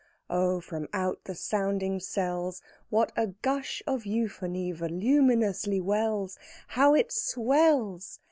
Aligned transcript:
Oh, 0.31 0.59
from 0.59 0.87
out 0.93 1.25
the 1.25 1.35
sounding 1.35 1.99
cells, 1.99 2.63
What 2.89 3.11
a 3.15 3.27
gush 3.43 3.83
of 3.85 4.03
euphony 4.03 4.71
voluminously 4.71 5.79
wells! 5.79 6.39
How 6.69 6.95
it 6.95 7.11
swells! 7.11 8.17